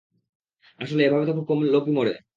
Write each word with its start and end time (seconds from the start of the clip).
আসলে, 0.79 1.01
এভাবে 1.03 1.25
তো 1.27 1.33
খুব 1.37 1.45
কম 1.49 1.59
লোকই 1.67 1.91
মরে। 1.97 2.13